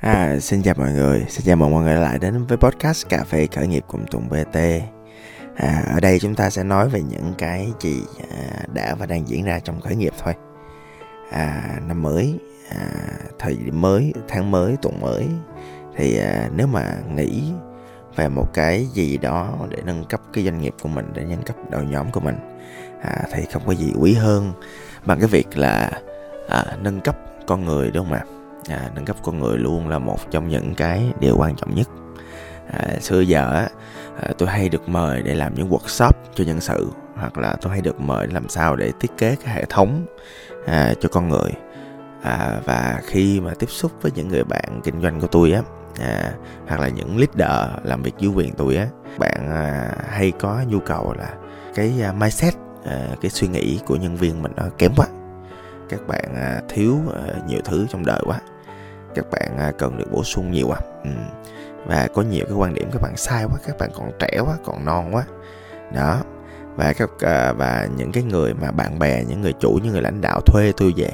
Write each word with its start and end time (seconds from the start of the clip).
À, 0.00 0.36
xin 0.40 0.62
chào 0.62 0.74
mọi 0.78 0.92
người, 0.92 1.24
xin 1.28 1.46
chào 1.46 1.56
mừng 1.56 1.70
mọi 1.70 1.84
người 1.84 1.94
lại 1.94 2.18
đến 2.18 2.46
với 2.46 2.58
podcast 2.58 3.08
Cà 3.08 3.24
phê 3.24 3.48
khởi 3.54 3.66
nghiệp 3.66 3.84
cùng 3.86 4.06
Tùng 4.06 4.28
BT. 4.28 4.56
À, 5.56 5.84
ở 5.94 6.00
đây 6.00 6.18
chúng 6.18 6.34
ta 6.34 6.50
sẽ 6.50 6.64
nói 6.64 6.88
về 6.88 7.02
những 7.02 7.34
cái 7.38 7.68
gì 7.80 8.02
à, 8.30 8.64
đã 8.74 8.94
và 8.94 9.06
đang 9.06 9.28
diễn 9.28 9.44
ra 9.44 9.58
trong 9.58 9.80
khởi 9.80 9.96
nghiệp 9.96 10.12
thôi. 10.18 10.34
À, 11.30 11.78
năm 11.88 12.02
mới, 12.02 12.38
à, 12.70 12.86
thời 13.38 13.56
điểm 13.56 13.80
mới, 13.80 14.12
tháng 14.28 14.50
mới, 14.50 14.76
tuần 14.82 15.00
mới 15.00 15.26
thì 15.96 16.18
à, 16.18 16.48
nếu 16.56 16.66
mà 16.66 16.94
nghĩ 17.14 17.42
về 18.16 18.28
một 18.28 18.54
cái 18.54 18.86
gì 18.86 19.16
đó 19.18 19.58
để 19.68 19.78
nâng 19.84 20.04
cấp 20.04 20.20
cái 20.32 20.44
doanh 20.44 20.60
nghiệp 20.60 20.74
của 20.82 20.88
mình, 20.88 21.06
để 21.14 21.24
nâng 21.24 21.42
cấp 21.42 21.56
đội 21.70 21.84
nhóm 21.84 22.10
của 22.10 22.20
mình 22.20 22.36
à, 23.02 23.22
thì 23.32 23.42
không 23.52 23.62
có 23.66 23.74
gì 23.74 23.92
quý 24.00 24.14
hơn 24.14 24.52
bằng 25.04 25.18
cái 25.18 25.28
việc 25.28 25.58
là 25.58 25.90
à, 26.48 26.64
nâng 26.82 27.00
cấp 27.00 27.16
con 27.46 27.64
người 27.64 27.90
đúng 27.90 28.06
không 28.06 28.14
ạ? 28.14 28.24
à, 28.26 28.39
À, 28.68 28.90
nâng 28.94 29.04
cấp 29.04 29.16
con 29.22 29.40
người 29.40 29.58
luôn 29.58 29.88
là 29.88 29.98
một 29.98 30.30
trong 30.30 30.48
những 30.48 30.74
cái 30.74 31.12
điều 31.20 31.36
quan 31.38 31.56
trọng 31.56 31.74
nhất. 31.74 31.88
À, 32.72 33.00
xưa 33.00 33.20
giờ 33.20 33.52
á 33.54 33.68
à, 34.22 34.30
tôi 34.38 34.48
hay 34.48 34.68
được 34.68 34.88
mời 34.88 35.22
để 35.22 35.34
làm 35.34 35.54
những 35.54 35.70
workshop 35.70 36.12
cho 36.34 36.44
nhân 36.44 36.60
sự 36.60 36.90
hoặc 37.14 37.38
là 37.38 37.56
tôi 37.60 37.72
hay 37.72 37.80
được 37.80 38.00
mời 38.00 38.26
làm 38.26 38.48
sao 38.48 38.76
để 38.76 38.92
thiết 39.00 39.10
kế 39.18 39.36
cái 39.44 39.54
hệ 39.54 39.64
thống 39.64 40.06
à, 40.66 40.94
cho 41.00 41.08
con 41.08 41.28
người. 41.28 41.52
À, 42.22 42.60
và 42.64 43.00
khi 43.06 43.40
mà 43.40 43.52
tiếp 43.58 43.70
xúc 43.70 43.92
với 44.00 44.12
những 44.14 44.28
người 44.28 44.44
bạn 44.44 44.80
kinh 44.84 45.02
doanh 45.02 45.20
của 45.20 45.26
tôi 45.26 45.52
á 45.52 45.62
à, 46.00 46.32
hoặc 46.68 46.80
là 46.80 46.88
những 46.88 47.18
leader 47.18 47.70
làm 47.84 48.02
việc 48.02 48.14
dưới 48.18 48.30
quyền 48.30 48.54
tôi 48.54 48.76
á 48.76 48.86
bạn 49.18 49.50
à, 49.50 49.92
hay 50.08 50.32
có 50.40 50.62
nhu 50.68 50.78
cầu 50.78 51.14
là 51.18 51.34
cái 51.74 51.94
à, 52.02 52.12
mindset 52.12 52.54
à, 52.84 53.08
cái 53.20 53.30
suy 53.30 53.48
nghĩ 53.48 53.80
của 53.86 53.96
nhân 53.96 54.16
viên 54.16 54.42
mình 54.42 54.52
nó 54.56 54.64
kém 54.78 54.92
quá. 54.96 55.06
Các 55.88 56.06
bạn 56.06 56.34
à, 56.36 56.60
thiếu 56.68 56.98
à, 57.14 57.34
nhiều 57.48 57.60
thứ 57.64 57.86
trong 57.90 58.06
đời 58.06 58.22
quá 58.26 58.40
các 59.14 59.30
bạn 59.30 59.58
à, 59.58 59.72
cần 59.78 59.98
được 59.98 60.12
bổ 60.12 60.24
sung 60.24 60.50
nhiều 60.50 60.70
à. 60.70 60.80
Ừ. 61.04 61.10
và 61.86 62.08
có 62.14 62.22
nhiều 62.22 62.44
cái 62.48 62.56
quan 62.56 62.74
điểm 62.74 62.88
các 62.92 63.02
bạn 63.02 63.16
sai 63.16 63.44
quá 63.44 63.58
các 63.66 63.78
bạn 63.78 63.90
còn 63.94 64.10
trẻ 64.18 64.40
quá 64.46 64.56
còn 64.64 64.84
non 64.84 65.14
quá. 65.14 65.24
Đó. 65.94 66.22
Và 66.76 66.92
các 66.92 67.10
à, 67.20 67.52
và 67.52 67.88
những 67.96 68.12
cái 68.12 68.22
người 68.22 68.54
mà 68.54 68.70
bạn 68.70 68.98
bè 68.98 69.24
những 69.24 69.40
người 69.40 69.52
chủ 69.52 69.78
những 69.82 69.92
người 69.92 70.02
lãnh 70.02 70.20
đạo 70.20 70.40
thuê 70.40 70.72
tôi 70.76 70.94
về 70.96 71.10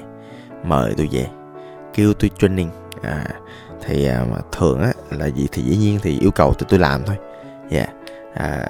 mời 0.64 0.94
tôi 0.97 1.08
về 1.12 1.27
kêu 1.94 2.14
tôi 2.14 2.30
training 2.38 2.70
à, 3.03 3.27
thì 3.84 4.06
à, 4.06 4.25
thường 4.53 4.81
á 4.81 4.92
là 5.10 5.27
gì 5.27 5.48
thì 5.53 5.62
dĩ 5.62 5.77
nhiên 5.77 5.98
thì 6.03 6.19
yêu 6.19 6.31
cầu 6.31 6.55
tôi 6.58 6.66
tôi 6.70 6.78
làm 6.78 7.03
thôi. 7.06 7.16
Dạ 7.70 7.78
yeah. 7.78 7.91
à, 8.34 8.66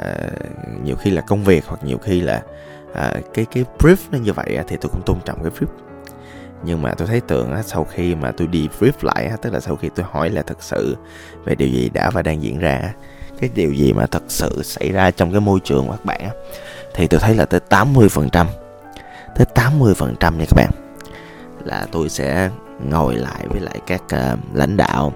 nhiều 0.84 0.96
khi 0.96 1.10
là 1.10 1.20
công 1.20 1.44
việc 1.44 1.64
hoặc 1.66 1.84
nhiều 1.84 1.98
khi 1.98 2.20
là 2.20 2.42
à, 2.94 3.12
cái 3.34 3.46
cái 3.52 3.64
brief 3.78 3.96
nó 4.10 4.18
như 4.18 4.32
vậy 4.32 4.58
thì 4.68 4.76
tôi 4.80 4.90
cũng 4.92 5.02
tôn 5.06 5.16
trọng 5.24 5.42
cái 5.42 5.52
brief 5.52 5.85
nhưng 6.66 6.82
mà 6.82 6.94
tôi 6.94 7.08
thấy 7.08 7.20
tưởng 7.20 7.52
á, 7.52 7.62
sau 7.62 7.84
khi 7.84 8.14
mà 8.14 8.32
tôi 8.36 8.46
đi 8.46 8.68
brief 8.78 8.92
lại 9.02 9.26
á, 9.26 9.36
tức 9.42 9.52
là 9.52 9.60
sau 9.60 9.76
khi 9.76 9.90
tôi 9.94 10.06
hỏi 10.10 10.30
là 10.30 10.42
thật 10.42 10.62
sự 10.62 10.96
về 11.44 11.54
điều 11.54 11.68
gì 11.68 11.90
đã 11.94 12.10
và 12.10 12.22
đang 12.22 12.42
diễn 12.42 12.58
ra 12.58 12.92
cái 13.40 13.50
điều 13.54 13.72
gì 13.72 13.92
mà 13.92 14.06
thật 14.06 14.22
sự 14.28 14.62
xảy 14.62 14.92
ra 14.92 15.10
trong 15.10 15.32
cái 15.32 15.40
môi 15.40 15.60
trường 15.64 15.86
của 15.86 15.92
các 15.92 16.04
bạn 16.04 16.20
á, 16.20 16.30
thì 16.94 17.06
tôi 17.06 17.20
thấy 17.20 17.34
là 17.34 17.44
tới 17.44 17.60
80% 17.70 18.46
tới 19.36 19.46
80% 19.54 20.36
nha 20.36 20.44
các 20.48 20.56
bạn 20.56 20.70
là 21.64 21.86
tôi 21.92 22.08
sẽ 22.08 22.50
ngồi 22.90 23.16
lại 23.16 23.46
với 23.48 23.60
lại 23.60 23.80
các 23.86 24.02
uh, 24.04 24.38
lãnh 24.54 24.76
đạo 24.76 25.12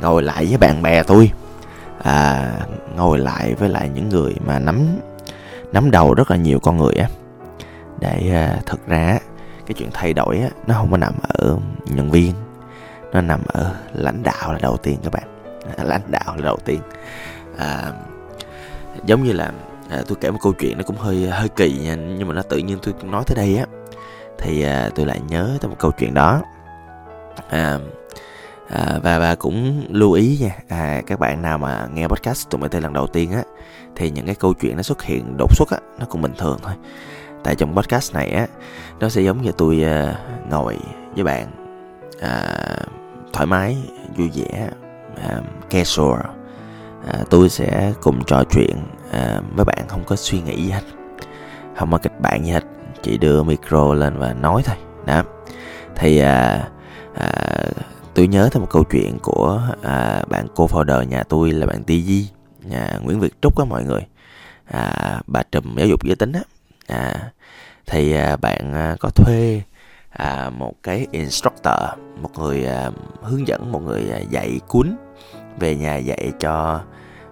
ngồi 0.00 0.22
lại 0.22 0.46
với 0.46 0.58
bạn 0.58 0.82
bè 0.82 1.02
tôi 1.02 1.30
à, 2.02 2.52
ngồi 2.96 3.18
lại 3.18 3.54
với 3.54 3.68
lại 3.68 3.90
những 3.94 4.08
người 4.08 4.34
mà 4.46 4.58
nắm 4.58 4.86
nắm 5.72 5.90
đầu 5.90 6.14
rất 6.14 6.30
là 6.30 6.36
nhiều 6.36 6.60
con 6.60 6.76
người 6.76 6.94
á 6.94 7.08
để 8.00 8.46
uh, 8.58 8.66
thực 8.66 8.86
ra 8.86 9.18
cái 9.68 9.74
chuyện 9.78 9.90
thay 9.92 10.12
đổi 10.12 10.38
á, 10.38 10.48
nó 10.66 10.74
không 10.74 10.90
có 10.90 10.96
nằm 10.96 11.12
ở 11.22 11.58
nhân 11.84 12.10
viên. 12.10 12.32
Nó 13.12 13.20
nằm 13.20 13.40
ở 13.46 13.74
lãnh 13.92 14.22
đạo 14.22 14.52
là 14.52 14.58
đầu 14.62 14.76
tiên 14.76 14.98
các 15.04 15.12
bạn. 15.12 15.42
À, 15.76 15.84
lãnh 15.84 16.10
đạo 16.10 16.36
là 16.36 16.42
đầu 16.44 16.56
tiên. 16.64 16.80
À, 17.58 17.92
giống 19.04 19.22
như 19.22 19.32
là 19.32 19.52
à, 19.90 20.02
tôi 20.08 20.18
kể 20.20 20.30
một 20.30 20.38
câu 20.42 20.52
chuyện 20.52 20.78
nó 20.78 20.84
cũng 20.86 20.96
hơi 20.96 21.28
hơi 21.30 21.48
kỳ 21.48 21.78
nha 21.78 21.94
nhưng 21.94 22.28
mà 22.28 22.34
nó 22.34 22.42
tự 22.42 22.58
nhiên 22.58 22.78
tôi 22.82 22.94
nói 23.02 23.22
tới 23.26 23.36
đây 23.36 23.56
á. 23.56 23.66
Thì 24.38 24.62
à, 24.62 24.90
tôi 24.94 25.06
lại 25.06 25.20
nhớ 25.28 25.58
tới 25.60 25.68
một 25.68 25.76
câu 25.78 25.90
chuyện 25.98 26.14
đó. 26.14 26.42
À, 27.48 27.78
à, 28.68 28.98
và 29.02 29.18
và 29.18 29.34
cũng 29.34 29.86
lưu 29.90 30.12
ý 30.12 30.38
nha 30.40 30.56
à, 30.68 31.02
các 31.06 31.18
bạn 31.18 31.42
nào 31.42 31.58
mà 31.58 31.88
nghe 31.94 32.08
podcast 32.08 32.50
tụi 32.50 32.60
mình 32.60 32.70
tên 32.70 32.82
lần 32.82 32.92
đầu 32.92 33.06
tiên 33.06 33.32
á 33.32 33.42
thì 33.96 34.10
những 34.10 34.26
cái 34.26 34.34
câu 34.34 34.54
chuyện 34.54 34.76
nó 34.76 34.82
xuất 34.82 35.02
hiện 35.02 35.36
đột 35.38 35.56
xuất 35.56 35.70
á 35.70 35.78
nó 35.98 36.06
cũng 36.06 36.22
bình 36.22 36.34
thường 36.38 36.58
thôi 36.62 36.74
tại 37.44 37.54
trong 37.54 37.76
podcast 37.76 38.14
này 38.14 38.30
á 38.30 38.46
nó 39.00 39.08
sẽ 39.08 39.22
giống 39.22 39.42
như 39.42 39.52
tôi 39.52 39.84
uh, 39.84 40.50
ngồi 40.50 40.78
với 41.14 41.24
bạn 41.24 41.50
uh, 42.16 42.88
thoải 43.32 43.46
mái 43.46 43.76
vui 44.16 44.30
vẻ 44.34 44.70
uh, 45.12 45.44
casual 45.70 46.20
uh, 46.20 47.30
tôi 47.30 47.48
sẽ 47.48 47.92
cùng 48.02 48.24
trò 48.24 48.44
chuyện 48.44 48.76
uh, 49.08 49.44
với 49.56 49.64
bạn 49.64 49.88
không 49.88 50.04
có 50.04 50.16
suy 50.16 50.40
nghĩ 50.40 50.64
gì 50.64 50.70
hết. 50.70 50.82
Không 51.76 51.92
có 51.92 51.98
kịch 51.98 52.20
bản 52.20 52.44
gì 52.44 52.50
hết 52.50 52.64
chỉ 53.02 53.18
đưa 53.18 53.42
micro 53.42 53.94
lên 53.94 54.18
và 54.18 54.32
nói 54.32 54.62
thôi. 54.64 54.76
Đó. 55.06 55.22
Thì 55.96 56.22
uh, 56.22 56.26
uh, 57.12 57.76
tôi 58.14 58.26
nhớ 58.28 58.48
tới 58.52 58.60
một 58.60 58.66
câu 58.70 58.84
chuyện 58.84 59.18
của 59.22 59.62
à, 59.82 60.22
bạn 60.28 60.46
cô 60.54 60.66
founder 60.66 61.02
nhà 61.02 61.22
tôi 61.22 61.50
là 61.50 61.66
bạn 61.66 61.84
Ti 61.84 62.02
Di 62.02 62.28
uh, 62.66 63.04
Nguyễn 63.04 63.20
Việt 63.20 63.42
Trúc 63.42 63.58
á 63.58 63.64
mọi 63.64 63.84
người. 63.84 64.06
À, 64.64 65.20
bà 65.26 65.42
trùm 65.42 65.76
giáo 65.76 65.86
dục 65.86 66.04
giới 66.04 66.16
tính 66.16 66.32
á 66.32 66.40
à, 66.88 67.30
thì 67.86 68.12
à, 68.12 68.36
bạn 68.36 68.72
à, 68.74 68.96
có 69.00 69.10
thuê 69.10 69.62
à, 70.10 70.50
một 70.50 70.72
cái 70.82 71.06
instructor 71.10 71.98
một 72.22 72.30
người 72.38 72.66
à, 72.66 72.90
hướng 73.22 73.46
dẫn 73.46 73.72
một 73.72 73.82
người 73.82 74.10
à, 74.12 74.18
dạy 74.30 74.60
cuốn 74.68 74.96
về 75.58 75.76
nhà 75.76 75.96
dạy 75.96 76.32
cho 76.40 76.80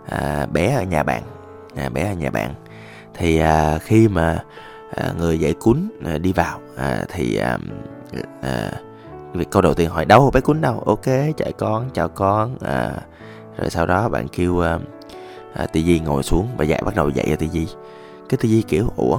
à, 0.09 0.47
bé 0.53 0.75
ở 0.75 0.83
nhà 0.83 1.03
bạn 1.03 1.23
à, 1.77 1.89
bé 1.89 2.03
ở 2.03 2.13
nhà 2.13 2.31
bạn. 2.31 2.55
Thì 3.15 3.39
à, 3.39 3.79
khi 3.79 4.09
mà 4.09 4.45
à, 4.97 5.13
người 5.19 5.41
dạy 5.41 5.55
cuốn 5.61 5.91
à, 6.05 6.19
đi 6.19 6.33
vào 6.33 6.61
à, 6.77 7.05
thì 7.09 7.37
à, 7.37 7.59
à, 8.43 8.71
việc 9.33 9.51
câu 9.51 9.63
đầu 9.63 9.75
tiên 9.75 9.91
hỏi 9.91 10.05
đâu 10.05 10.31
bé 10.35 10.41
cuốn 10.41 10.61
đâu? 10.61 10.83
Ok 10.87 11.05
chạy 11.37 11.53
con 11.59 11.91
chào 11.95 12.09
con. 12.09 12.59
À, 12.61 12.93
rồi 13.57 13.71
sau 13.71 13.87
đó 13.87 14.09
bạn 14.09 14.29
kêu 14.29 14.61
à, 14.61 14.79
à, 15.55 15.67
Ti 15.67 15.85
Di 15.85 16.01
ngồi 16.01 16.23
xuống 16.23 16.49
và 16.57 16.65
dạy 16.65 16.83
bắt 16.85 16.95
đầu 16.95 17.09
dạy 17.11 17.27
cho 17.31 17.37
Ti 17.37 17.49
Di 17.49 17.69
cái 18.29 18.39
Ti 18.41 18.49
Di 18.49 18.63
kiểu 18.63 18.93
ủa 18.97 19.19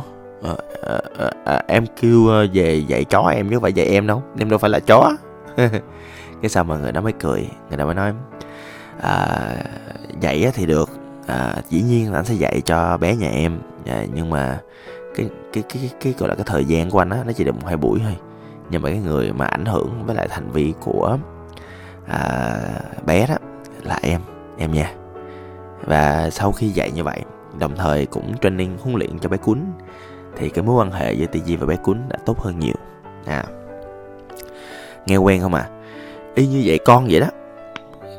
à, 0.82 1.00
à, 1.18 1.32
à, 1.46 1.64
em 1.68 1.86
kêu 2.02 2.28
ờ, 2.28 2.48
về 2.54 2.76
dạy 2.76 3.04
chó 3.04 3.28
em 3.28 3.50
chứ 3.50 3.56
không 3.56 3.62
phải 3.62 3.74
dạy 3.74 3.88
em 3.88 4.08
đâu. 4.08 4.24
Em 4.40 4.50
đâu 4.50 4.60
phải 4.60 4.70
là 4.70 4.80
chó. 4.80 5.12
Cái 6.42 6.50
sao 6.50 6.64
mà 6.64 6.78
người 6.78 6.92
đó 6.92 7.02
mới 7.02 7.14
cười? 7.14 7.50
Người 7.70 7.78
đó 7.78 7.86
mới 7.86 7.96
nói 7.96 8.14
à, 9.02 9.28
dạy 10.20 10.52
thì 10.54 10.66
được. 10.66 10.90
À, 11.28 11.56
dĩ 11.70 11.82
nhiên 11.82 12.12
là 12.12 12.20
anh 12.20 12.26
sẽ 12.26 12.34
dạy 12.34 12.62
cho 12.66 12.98
bé 12.98 13.16
nhà 13.16 13.30
em. 13.30 13.60
À, 13.86 14.06
nhưng 14.14 14.30
mà 14.30 14.60
cái 15.16 15.30
cái 15.54 15.64
cái 15.70 15.82
cái, 15.82 15.92
cái 16.02 16.14
gọi 16.18 16.30
là 16.30 16.36
cái 16.36 16.46
thời 16.48 16.66
gian 16.66 16.90
của 16.90 17.00
anh 17.00 17.10
á 17.10 17.18
nó 17.26 17.32
chỉ 17.32 17.44
được 17.44 17.56
một 17.56 17.68
hai 17.68 17.78
buổi 17.78 18.00
thôi. 18.04 18.16
Nhưng 18.70 18.82
mà 18.82 18.90
cái 18.90 19.00
người 19.00 19.34
mà 19.34 19.46
ảnh 19.46 19.66
hưởng 19.66 20.04
với 20.06 20.16
lại 20.16 20.28
thành 20.28 20.52
vi 20.52 20.74
của 20.80 21.18
à, 22.08 22.58
bé 23.06 23.28
đó 23.28 23.36
là 23.84 24.00
em 24.02 24.22
em 24.58 24.72
nha. 24.72 24.94
Và 25.86 26.30
sau 26.30 26.52
khi 26.52 26.70
dạy 26.70 26.92
như 26.92 27.04
vậy 27.04 27.22
đồng 27.60 27.76
thời 27.76 28.06
cũng 28.06 28.38
training 28.42 28.78
huấn 28.82 28.96
luyện 28.96 29.20
cho 29.20 29.30
bé 29.30 29.38
cuốn 29.38 29.60
thì 30.38 30.50
cái 30.50 30.64
mối 30.64 30.76
quan 30.76 30.92
hệ 30.92 31.14
giữa 31.14 31.26
Ti 31.26 31.56
và 31.56 31.66
bé 31.66 31.76
cún 31.76 31.98
đã 32.10 32.18
tốt 32.26 32.40
hơn 32.40 32.60
nhiều. 32.60 32.76
À 33.26 33.44
nghe 35.06 35.18
quen 35.18 35.42
không 35.42 35.54
à? 35.54 35.70
Y 36.36 36.48
như 36.48 36.62
vậy 36.66 36.80
con 36.86 37.08
vậy 37.10 37.20
đó. 37.20 37.28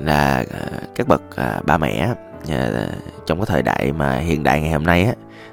Là 0.01 0.45
à, 0.53 0.61
các 0.95 1.09
bậc 1.09 1.37
à, 1.37 1.61
ba 1.67 1.79
mẹ 1.79 2.09
à, 2.49 2.89
trong 3.27 3.39
cái 3.39 3.47
thời 3.47 3.63
đại 3.63 3.93
mà 3.93 4.17
hiện 4.17 4.43
đại 4.43 4.61
ngày 4.61 4.73
hôm 4.73 4.85
nay 4.85 5.05
á 5.05 5.13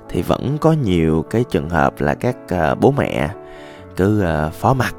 thì 0.10 0.22
vẫn 0.22 0.58
có 0.62 0.72
nhiều 0.72 1.26
cái 1.30 1.44
trường 1.50 1.70
hợp 1.70 2.02
là 2.02 2.14
các 2.16 2.36
à, 2.48 2.76
bố 2.76 2.92
mẹ 2.92 3.30
cứ 3.96 4.22
à, 4.22 4.50
phó 4.50 4.74
mặt 4.74 4.96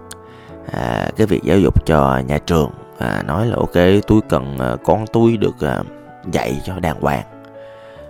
à, 0.72 1.10
cái 1.16 1.26
việc 1.26 1.40
giáo 1.42 1.58
dục 1.58 1.86
cho 1.86 2.22
nhà 2.26 2.38
trường 2.38 2.70
à, 2.98 3.22
nói 3.26 3.46
là 3.46 3.56
ok 3.56 4.02
tôi 4.06 4.20
cần 4.28 4.58
à, 4.58 4.76
con 4.84 5.04
tôi 5.12 5.36
được 5.36 5.60
à, 5.60 5.82
dạy 6.32 6.60
cho 6.64 6.80
đàng 6.80 7.00
hoàng 7.00 7.24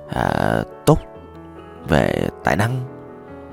à, 0.08 0.62
tốt 0.86 0.98
về 1.88 2.28
tài 2.44 2.56
năng 2.56 2.95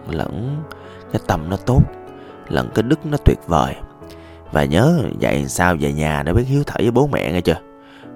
lẫn 0.09 0.63
cái 1.11 1.21
tâm 1.27 1.49
nó 1.49 1.57
tốt 1.57 1.81
lẫn 2.47 2.69
cái 2.75 2.83
đức 2.83 3.05
nó 3.05 3.17
tuyệt 3.25 3.39
vời. 3.47 3.75
Và 4.51 4.63
nhớ 4.63 4.99
dạy 5.19 5.47
sao 5.47 5.75
về 5.79 5.93
nhà 5.93 6.23
để 6.23 6.33
biết 6.33 6.43
hiếu 6.47 6.63
thở 6.65 6.75
với 6.79 6.91
bố 6.91 7.07
mẹ 7.07 7.31
nghe 7.31 7.41
chưa? 7.41 7.57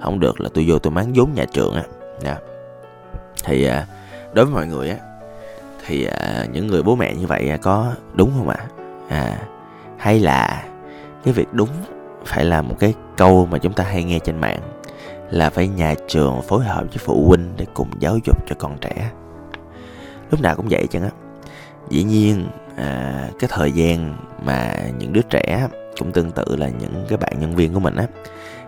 Không 0.01 0.19
được 0.19 0.41
là 0.41 0.49
tôi 0.53 0.65
vô 0.67 0.79
tôi 0.79 0.91
máng 0.91 1.13
vốn 1.15 1.33
nhà 1.33 1.45
trường 1.51 1.73
á. 1.73 1.83
Nha 2.21 2.37
thì 3.43 3.65
à, 3.65 3.85
đối 4.33 4.45
với 4.45 4.53
mọi 4.53 4.67
người 4.67 4.89
á 4.89 4.97
thì 5.85 6.05
à, 6.05 6.45
những 6.51 6.67
người 6.67 6.83
bố 6.83 6.95
mẹ 6.95 7.15
như 7.15 7.27
vậy 7.27 7.49
à, 7.49 7.57
có 7.57 7.93
đúng 8.13 8.31
không 8.37 8.49
ạ? 8.49 8.67
À, 9.09 9.37
hay 9.97 10.19
là 10.19 10.63
cái 11.23 11.33
việc 11.33 11.47
đúng 11.51 11.69
phải 12.25 12.45
là 12.45 12.61
một 12.61 12.75
cái 12.79 12.93
câu 13.17 13.47
mà 13.51 13.57
chúng 13.57 13.73
ta 13.73 13.83
hay 13.83 14.03
nghe 14.03 14.19
trên 14.19 14.37
mạng 14.37 14.59
là 15.29 15.49
phải 15.49 15.67
nhà 15.67 15.95
trường 16.07 16.41
phối 16.41 16.63
hợp 16.63 16.81
với 16.81 16.97
phụ 16.97 17.27
huynh 17.27 17.53
để 17.57 17.65
cùng 17.73 17.89
giáo 17.99 18.17
dục 18.23 18.37
cho 18.47 18.55
con 18.59 18.77
trẻ. 18.81 19.11
Lúc 20.31 20.41
nào 20.41 20.55
cũng 20.55 20.67
vậy 20.69 20.87
chứ 20.91 20.99
á? 21.01 21.09
Dĩ 21.89 22.03
nhiên 22.03 22.47
à, 22.75 23.29
cái 23.39 23.49
thời 23.53 23.71
gian 23.71 24.15
mà 24.43 24.73
những 24.99 25.13
đứa 25.13 25.21
trẻ 25.29 25.67
cũng 25.99 26.11
tương 26.11 26.31
tự 26.31 26.55
là 26.55 26.69
những 26.69 27.05
cái 27.09 27.17
bạn 27.17 27.33
nhân 27.39 27.55
viên 27.55 27.73
của 27.73 27.79
mình 27.79 27.95
á 27.95 28.05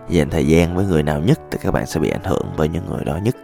dành 0.08 0.30
thời 0.30 0.46
gian 0.46 0.76
với 0.76 0.86
người 0.86 1.02
nào 1.02 1.20
nhất 1.20 1.40
thì 1.50 1.58
các 1.62 1.70
bạn 1.70 1.86
sẽ 1.86 2.00
bị 2.00 2.10
ảnh 2.10 2.24
hưởng 2.24 2.46
bởi 2.56 2.68
những 2.68 2.86
người 2.90 3.04
đó 3.04 3.18
nhất 3.22 3.36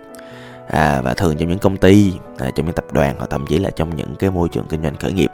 à, 0.68 1.00
và 1.02 1.14
thường 1.14 1.36
trong 1.36 1.48
những 1.48 1.58
công 1.58 1.76
ty 1.76 2.12
à, 2.38 2.50
trong 2.54 2.66
những 2.66 2.74
tập 2.74 2.84
đoàn 2.92 3.14
hoặc 3.18 3.30
thậm 3.30 3.46
chí 3.48 3.58
là 3.58 3.70
trong 3.70 3.96
những 3.96 4.14
cái 4.18 4.30
môi 4.30 4.48
trường 4.48 4.66
kinh 4.68 4.82
doanh 4.82 4.96
khởi 4.96 5.12
nghiệp 5.12 5.30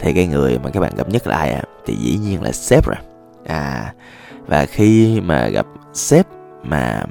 thì 0.00 0.12
cái 0.12 0.26
người 0.26 0.58
mà 0.58 0.70
các 0.70 0.80
bạn 0.80 0.92
gặp 0.96 1.08
nhất 1.08 1.26
là 1.26 1.36
ai 1.36 1.52
à? 1.52 1.62
thì 1.86 1.94
dĩ 1.94 2.18
nhiên 2.18 2.42
là 2.42 2.52
sếp 2.52 2.86
rồi 2.86 2.96
à 3.46 3.94
và 4.46 4.66
khi 4.66 5.20
mà 5.20 5.48
gặp 5.48 5.66
sếp 5.94 6.26
mà 6.62 7.04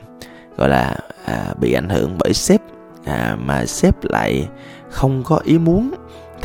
gọi 0.57 0.69
là 0.69 0.97
à, 1.25 1.53
bị 1.59 1.73
ảnh 1.73 1.89
hưởng 1.89 2.17
bởi 2.19 2.33
sếp 2.33 2.61
à, 3.05 3.37
mà 3.39 3.65
sếp 3.65 3.95
lại 4.03 4.47
không 4.89 5.23
có 5.23 5.39
ý 5.43 5.57
muốn 5.57 5.91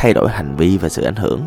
thay 0.02 0.14
đổi 0.14 0.30
hành 0.30 0.56
vi 0.56 0.78
và 0.78 0.88
sự 0.88 1.02
ảnh 1.02 1.16
hưởng. 1.16 1.40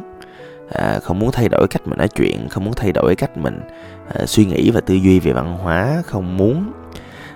À, 0.73 0.99
không 1.03 1.19
muốn 1.19 1.31
thay 1.31 1.49
đổi 1.49 1.67
cách 1.69 1.87
mình 1.87 1.97
nói 1.97 2.07
chuyện 2.07 2.47
không 2.49 2.63
muốn 2.63 2.73
thay 2.73 2.91
đổi 2.91 3.15
cách 3.15 3.37
mình 3.37 3.61
à, 4.13 4.25
suy 4.25 4.45
nghĩ 4.45 4.71
và 4.71 4.81
tư 4.81 4.95
duy 4.95 5.19
về 5.19 5.33
văn 5.33 5.57
hóa 5.57 6.01
không 6.05 6.37
muốn 6.37 6.71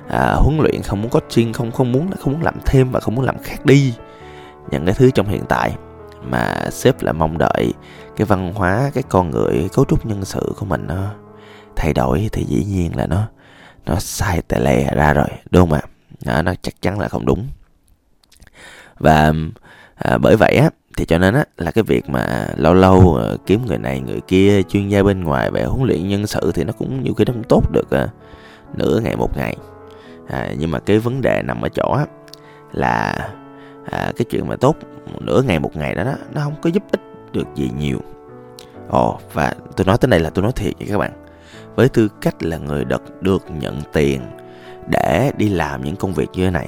à, 0.10 0.34
huấn 0.34 0.58
luyện 0.58 0.82
không 0.82 1.02
muốn 1.02 1.12
coaching 1.12 1.54
không 1.54 1.72
không 1.72 1.92
muốn 1.92 2.12
không 2.20 2.34
muốn 2.34 2.42
làm 2.42 2.56
thêm 2.66 2.92
và 2.92 3.00
không 3.00 3.16
muốn 3.16 3.26
làm 3.26 3.38
khác 3.44 3.66
đi. 3.66 3.94
Những 4.72 4.86
cái 4.86 4.96
thứ 4.96 5.12
trong 5.12 5.28
hiện 5.28 5.44
tại 5.50 5.76
mà 6.24 6.56
sếp 6.72 7.02
là 7.02 7.12
mong 7.12 7.38
đợi 7.38 7.74
cái 8.16 8.26
văn 8.26 8.54
hóa 8.54 8.92
cái 8.94 9.04
con 9.10 9.32
người 9.32 9.52
cái 9.52 9.70
cấu 9.74 9.86
trúc 9.86 10.06
nhân 10.06 10.26
sự 10.26 10.54
của 10.58 10.66
mình 10.66 10.88
nó 10.88 11.14
thay 11.76 11.94
đổi 11.94 12.30
thì 12.32 12.44
dĩ 12.44 12.66
nhiên 12.66 12.96
là 12.96 13.06
nó 13.06 13.28
nó 13.86 13.96
sai 14.00 14.42
tè 14.42 14.60
lè 14.60 14.94
ra 14.96 15.14
rồi 15.14 15.28
đúng 15.52 15.70
không 15.70 15.80
ạ? 15.80 15.82
À, 16.26 16.42
nó 16.42 16.54
chắc 16.62 16.82
chắn 16.82 17.00
là 17.00 17.08
không 17.08 17.26
đúng. 17.26 17.48
Và 18.98 19.34
à, 19.96 20.18
bởi 20.18 20.36
vậy 20.36 20.56
á 20.56 20.70
thì 21.00 21.06
cho 21.06 21.18
nên 21.18 21.34
á 21.34 21.46
là 21.58 21.72
cái 21.72 21.84
việc 21.84 22.10
mà 22.10 22.48
lâu 22.56 22.74
lâu 22.74 23.16
ờ, 23.16 23.38
kiếm 23.46 23.66
người 23.66 23.78
này 23.78 24.00
người 24.00 24.22
kia 24.28 24.62
chuyên 24.64 24.90
gia 24.90 25.04
bên 25.04 25.24
ngoài 25.24 25.52
về 25.52 25.64
huấn 25.64 25.88
luyện 25.88 26.08
nhân 26.08 26.28
sự 26.28 26.52
thì 26.54 26.64
nó 26.64 26.74
cũng 26.74 27.04
nhiều 27.04 27.14
khi 27.14 27.26
nó 27.26 27.34
không 27.34 27.44
tốt 27.50 27.72
được 27.72 27.92
à, 27.92 28.08
nửa 28.74 29.00
ngày 29.04 29.16
một 29.16 29.38
ngày. 29.38 29.58
À, 30.28 30.50
nhưng 30.58 30.72
mà 30.72 30.80
cái 30.80 31.00
vấn 31.00 31.22
đề 31.22 31.42
nằm 31.46 31.62
ở 31.62 31.70
chỗ 31.70 31.92
á 31.98 32.06
là 32.72 33.30
à, 33.92 34.12
cái 34.18 34.26
chuyện 34.30 34.48
mà 34.48 34.56
tốt 34.56 34.76
nửa 35.20 35.42
ngày 35.42 35.60
một 35.60 35.76
ngày 35.76 35.96
đó, 35.96 36.04
đó 36.04 36.14
nó 36.34 36.42
không 36.42 36.56
có 36.62 36.70
giúp 36.70 36.84
ích 36.92 37.02
được 37.34 37.48
gì 37.56 37.72
nhiều. 37.78 38.00
Ồ 38.90 39.20
và 39.34 39.54
tôi 39.76 39.86
nói 39.86 39.98
tới 39.98 40.10
đây 40.10 40.20
là 40.20 40.30
tôi 40.30 40.44
nói 40.44 40.52
thiệt 40.56 40.74
nha 40.80 40.86
các 40.90 40.98
bạn. 40.98 41.12
Với 41.76 41.90
tư 41.90 42.08
cách 42.22 42.44
là 42.44 42.58
người 42.58 42.86
được 42.86 43.22
được 43.22 43.44
nhận 43.60 43.82
tiền 43.94 44.22
để 44.88 45.32
đi 45.38 45.50
làm 45.50 45.84
những 45.84 45.96
công 45.96 46.14
việc 46.14 46.30
như 46.34 46.46
thế 46.46 46.52
này 46.52 46.68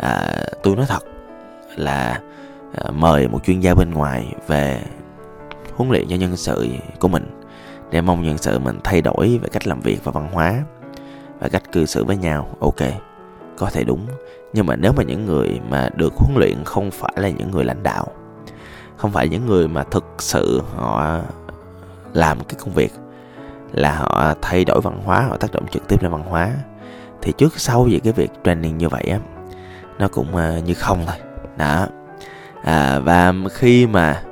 à, 0.00 0.36
tôi 0.62 0.76
nói 0.76 0.86
thật 0.88 1.02
là 1.76 2.20
À, 2.74 2.90
mời 2.90 3.28
một 3.28 3.44
chuyên 3.44 3.60
gia 3.60 3.74
bên 3.74 3.90
ngoài 3.90 4.34
về 4.46 4.82
huấn 5.76 5.90
luyện 5.90 6.08
cho 6.08 6.16
nhân 6.16 6.36
sự 6.36 6.68
của 7.00 7.08
mình, 7.08 7.40
để 7.90 8.00
mong 8.00 8.22
nhân 8.22 8.38
sự 8.38 8.58
mình 8.58 8.78
thay 8.84 9.02
đổi 9.02 9.38
về 9.42 9.48
cách 9.52 9.66
làm 9.66 9.80
việc 9.80 10.04
và 10.04 10.12
văn 10.12 10.28
hóa 10.32 10.62
và 11.40 11.48
cách 11.48 11.72
cư 11.72 11.86
xử 11.86 12.04
với 12.04 12.16
nhau. 12.16 12.56
Ok, 12.60 12.80
có 13.56 13.70
thể 13.70 13.84
đúng, 13.84 14.06
nhưng 14.52 14.66
mà 14.66 14.76
nếu 14.76 14.92
mà 14.92 15.02
những 15.02 15.26
người 15.26 15.60
mà 15.70 15.90
được 15.96 16.12
huấn 16.16 16.36
luyện 16.36 16.64
không 16.64 16.90
phải 16.90 17.12
là 17.16 17.30
những 17.30 17.50
người 17.50 17.64
lãnh 17.64 17.82
đạo, 17.82 18.06
không 18.96 19.10
phải 19.10 19.28
những 19.28 19.46
người 19.46 19.68
mà 19.68 19.84
thực 19.84 20.04
sự 20.18 20.62
họ 20.76 21.18
làm 22.12 22.44
cái 22.44 22.54
công 22.64 22.74
việc 22.74 22.92
là 23.72 23.94
họ 23.94 24.34
thay 24.42 24.64
đổi 24.64 24.80
văn 24.80 25.00
hóa, 25.04 25.20
họ 25.20 25.36
tác 25.36 25.52
động 25.52 25.66
trực 25.70 25.88
tiếp 25.88 26.02
lên 26.02 26.12
văn 26.12 26.22
hóa, 26.22 26.50
thì 27.22 27.32
trước 27.38 27.60
sau 27.60 27.88
gì 27.88 27.98
cái 27.98 28.12
việc 28.12 28.30
training 28.44 28.78
như 28.78 28.88
vậy 28.88 29.04
á, 29.04 29.18
nó 29.98 30.08
cũng 30.08 30.36
à, 30.36 30.58
như 30.66 30.74
không 30.74 31.04
thôi. 31.06 31.16
Đó 31.56 31.86
à, 32.64 32.98
và 32.98 33.34
khi 33.52 33.86
mà 33.86 34.22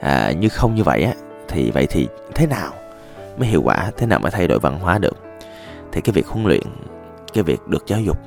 à, 0.00 0.32
như 0.32 0.48
không 0.48 0.74
như 0.74 0.82
vậy 0.82 1.02
á 1.02 1.12
thì 1.48 1.70
vậy 1.70 1.86
thì 1.86 2.08
thế 2.34 2.46
nào 2.46 2.72
mới 3.38 3.48
hiệu 3.48 3.62
quả 3.64 3.90
thế 3.96 4.06
nào 4.06 4.18
mới 4.18 4.30
thay 4.30 4.48
đổi 4.48 4.58
văn 4.58 4.78
hóa 4.80 4.98
được? 4.98 5.16
Thì 5.92 6.00
cái 6.00 6.12
việc 6.12 6.26
huấn 6.26 6.44
luyện 6.46 6.62
cái 7.32 7.44
việc 7.44 7.68
được 7.68 7.86
giáo 7.86 8.00
dục 8.00 8.18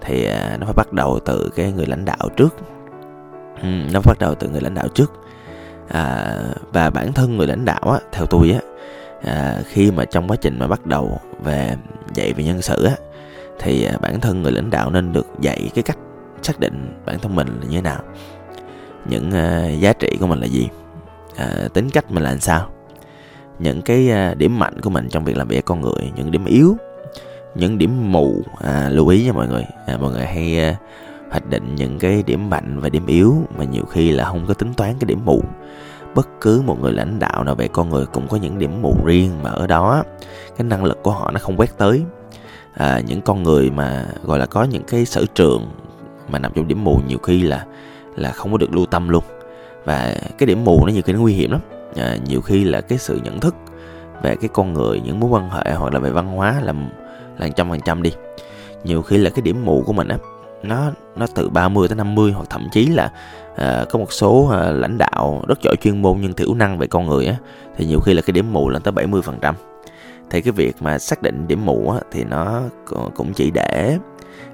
thì 0.00 0.26
à, 0.26 0.56
nó 0.60 0.66
phải 0.66 0.74
bắt 0.76 0.92
đầu 0.92 1.18
từ 1.24 1.50
cái 1.56 1.72
người 1.72 1.86
lãnh 1.86 2.04
đạo 2.04 2.28
trước. 2.36 2.56
Ừ, 3.62 3.68
nó 3.92 4.00
bắt 4.04 4.18
đầu 4.18 4.34
từ 4.34 4.48
người 4.48 4.60
lãnh 4.60 4.74
đạo 4.74 4.88
trước. 4.88 5.12
À, 5.88 6.34
và 6.72 6.90
bản 6.90 7.12
thân 7.12 7.36
người 7.36 7.46
lãnh 7.46 7.64
đạo 7.64 7.90
á 7.92 7.98
theo 8.12 8.26
tôi 8.26 8.50
á 8.50 8.60
à, 9.32 9.58
khi 9.68 9.90
mà 9.90 10.04
trong 10.04 10.28
quá 10.28 10.36
trình 10.40 10.58
mà 10.58 10.66
bắt 10.66 10.86
đầu 10.86 11.20
về 11.44 11.76
dạy 12.14 12.32
về 12.32 12.44
nhân 12.44 12.62
sự 12.62 12.84
á 12.84 12.96
thì 13.58 13.84
à, 13.84 13.96
bản 14.00 14.20
thân 14.20 14.42
người 14.42 14.52
lãnh 14.52 14.70
đạo 14.70 14.90
nên 14.90 15.12
được 15.12 15.26
dạy 15.40 15.70
cái 15.74 15.82
cách 15.82 15.98
xác 16.42 16.60
định 16.60 17.02
bản 17.06 17.18
thân 17.18 17.34
mình 17.34 17.48
là 17.48 17.66
như 17.68 17.76
thế 17.76 17.82
nào 17.82 18.00
những 19.08 19.28
uh, 19.28 19.80
giá 19.80 19.92
trị 19.92 20.08
của 20.20 20.26
mình 20.26 20.40
là 20.40 20.46
gì? 20.46 20.68
Uh, 21.32 21.72
tính 21.74 21.90
cách 21.90 22.12
mình 22.12 22.22
là 22.22 22.30
làm 22.30 22.40
sao? 22.40 22.68
Những 23.58 23.82
cái 23.82 24.10
uh, 24.32 24.38
điểm 24.38 24.58
mạnh 24.58 24.80
của 24.80 24.90
mình 24.90 25.08
trong 25.08 25.24
việc 25.24 25.36
làm 25.36 25.48
việc 25.48 25.64
con 25.64 25.80
người 25.80 26.12
những 26.16 26.30
điểm 26.30 26.44
yếu 26.44 26.76
những 27.54 27.78
điểm 27.78 28.12
mù 28.12 28.42
à, 28.60 28.88
lưu 28.88 29.08
ý 29.08 29.24
nha 29.24 29.32
mọi 29.32 29.48
người. 29.48 29.64
À, 29.86 29.96
mọi 29.96 30.12
người 30.12 30.26
hay 30.26 30.70
uh, 30.70 30.76
hoạch 31.30 31.46
định 31.46 31.74
những 31.74 31.98
cái 31.98 32.22
điểm 32.26 32.50
mạnh 32.50 32.80
và 32.80 32.88
điểm 32.88 33.06
yếu 33.06 33.34
mà 33.58 33.64
nhiều 33.64 33.84
khi 33.84 34.10
là 34.10 34.24
không 34.24 34.46
có 34.46 34.54
tính 34.54 34.74
toán 34.74 34.94
cái 35.00 35.06
điểm 35.06 35.20
mù. 35.24 35.42
Bất 36.14 36.28
cứ 36.40 36.62
một 36.66 36.80
người 36.80 36.92
lãnh 36.92 37.18
đạo 37.18 37.44
nào 37.44 37.54
về 37.54 37.68
con 37.68 37.90
người 37.90 38.06
cũng 38.06 38.28
có 38.28 38.36
những 38.36 38.58
điểm 38.58 38.82
mù 38.82 38.96
riêng 39.04 39.42
mà 39.42 39.50
ở 39.50 39.66
đó 39.66 40.02
cái 40.56 40.64
năng 40.64 40.84
lực 40.84 41.02
của 41.02 41.10
họ 41.10 41.30
nó 41.30 41.38
không 41.38 41.56
quét 41.56 41.78
tới. 41.78 42.02
À, 42.74 43.00
những 43.06 43.22
con 43.22 43.42
người 43.42 43.70
mà 43.70 44.06
gọi 44.24 44.38
là 44.38 44.46
có 44.46 44.64
những 44.64 44.82
cái 44.82 45.04
sở 45.04 45.24
trường 45.34 45.70
mà 46.28 46.38
nằm 46.38 46.52
trong 46.54 46.68
điểm 46.68 46.84
mù 46.84 47.00
nhiều 47.08 47.18
khi 47.18 47.42
là 47.42 47.66
là 48.16 48.32
không 48.32 48.52
có 48.52 48.58
được 48.58 48.72
lưu 48.72 48.86
tâm 48.86 49.08
luôn. 49.08 49.24
Và 49.84 50.14
cái 50.38 50.46
điểm 50.46 50.64
mù 50.64 50.86
nó 50.86 50.92
nhiều 50.92 51.02
khi 51.02 51.12
nó 51.12 51.20
nguy 51.20 51.34
hiểm 51.34 51.50
lắm. 51.50 51.60
À, 51.96 52.16
nhiều 52.26 52.40
khi 52.40 52.64
là 52.64 52.80
cái 52.80 52.98
sự 52.98 53.20
nhận 53.24 53.40
thức 53.40 53.54
về 54.22 54.36
cái 54.36 54.50
con 54.52 54.72
người 54.72 55.00
những 55.00 55.20
mối 55.20 55.30
quan 55.30 55.50
hệ 55.50 55.72
hoặc 55.74 55.94
là 55.94 56.00
về 56.00 56.10
văn 56.10 56.26
hóa 56.26 56.60
là 56.62 56.74
là 57.38 57.48
trăm 57.48 57.70
phần 57.70 57.80
trăm 57.84 58.02
đi. 58.02 58.12
Nhiều 58.84 59.02
khi 59.02 59.18
là 59.18 59.30
cái 59.30 59.42
điểm 59.42 59.64
mù 59.64 59.82
của 59.86 59.92
mình 59.92 60.08
á 60.08 60.16
nó 60.62 60.90
nó 61.16 61.26
từ 61.34 61.48
30 61.48 61.88
tới 61.88 61.96
50 61.96 62.32
hoặc 62.32 62.50
thậm 62.50 62.68
chí 62.72 62.86
là 62.86 63.12
à, 63.56 63.84
có 63.90 63.98
một 63.98 64.12
số 64.12 64.48
à, 64.52 64.70
lãnh 64.70 64.98
đạo 64.98 65.42
rất 65.48 65.58
giỏi 65.62 65.76
chuyên 65.80 66.02
môn 66.02 66.18
nhưng 66.20 66.32
thiểu 66.32 66.54
năng 66.54 66.78
về 66.78 66.86
con 66.86 67.06
người 67.06 67.26
á 67.26 67.36
thì 67.76 67.86
nhiều 67.86 68.00
khi 68.00 68.14
là 68.14 68.22
cái 68.22 68.32
điểm 68.32 68.52
mù 68.52 68.68
lên 68.68 68.82
tới 68.82 68.92
70 68.92 69.22
phần 69.22 69.38
trăm. 69.40 69.54
Thì 70.30 70.40
cái 70.40 70.52
việc 70.52 70.76
mà 70.80 70.98
xác 70.98 71.22
định 71.22 71.48
điểm 71.48 71.64
mù 71.64 71.90
á, 71.90 72.00
thì 72.10 72.24
nó 72.24 72.62
cũng 73.14 73.32
chỉ 73.32 73.50
để 73.50 73.98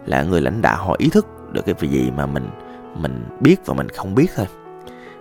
là 0.06 0.22
người 0.22 0.40
lãnh 0.40 0.62
đạo 0.62 0.84
họ 0.84 0.94
ý 0.98 1.08
thức 1.10 1.26
được 1.52 1.62
cái 1.66 1.90
gì 1.90 2.10
mà 2.16 2.26
mình 2.26 2.48
mình 2.94 3.24
biết 3.40 3.66
và 3.66 3.74
mình 3.74 3.88
không 3.88 4.14
biết 4.14 4.30
thôi. 4.36 4.46